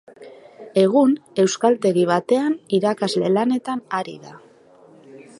[0.83, 1.11] Egun
[1.43, 4.33] euskaltegi batean irakasle lanetan ari da.